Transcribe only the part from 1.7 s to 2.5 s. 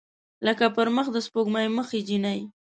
مخې جینۍ